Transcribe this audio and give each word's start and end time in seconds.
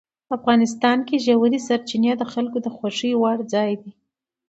افغانستان 0.37 0.97
کې 1.07 1.23
ژورې 1.25 1.59
سرچینې 1.67 2.11
د 2.17 2.23
خلکو 2.33 2.57
د 2.65 2.67
خوښې 2.75 3.11
وړ 3.21 3.37
ځای 3.53 3.71
دی. 3.81 3.91